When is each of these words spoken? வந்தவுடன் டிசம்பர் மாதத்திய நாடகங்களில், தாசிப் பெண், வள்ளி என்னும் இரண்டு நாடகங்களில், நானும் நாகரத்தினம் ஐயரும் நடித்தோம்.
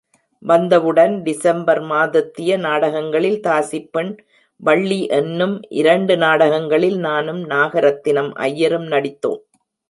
வந்தவுடன் 0.43 1.21
டிசம்பர் 1.21 1.81
மாதத்திய 1.81 2.57
நாடகங்களில், 2.57 3.39
தாசிப் 3.47 3.89
பெண், 3.91 4.17
வள்ளி 4.63 5.05
என்னும் 5.05 5.61
இரண்டு 5.69 6.17
நாடகங்களில், 6.17 6.97
நானும் 6.97 7.43
நாகரத்தினம் 7.49 8.33
ஐயரும் 8.33 8.87
நடித்தோம். 8.87 9.43